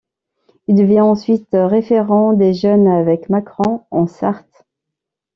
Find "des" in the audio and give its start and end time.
2.33-2.55